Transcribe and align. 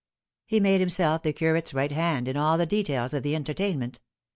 He 0.47 0.59
made 0.59 0.79
himself 0.79 1.21
the 1.21 1.31
curate's 1.31 1.75
right 1.75 1.91
hand 1.91 2.27
in 2.27 2.35
all 2.35 2.57
the 2.57 2.65
details 2.65 3.13
of 3.13 3.21
the 3.21 3.35
entertain 3.35 3.77
ment. 3.77 3.99